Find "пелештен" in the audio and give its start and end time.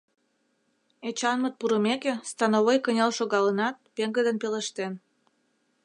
4.41-4.93